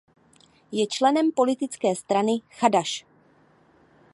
[0.71, 3.05] Je členem politické strany Chadaš.